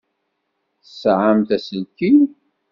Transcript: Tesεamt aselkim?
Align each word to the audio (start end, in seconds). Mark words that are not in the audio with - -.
Tesεamt 0.83 1.49
aselkim? 1.55 2.19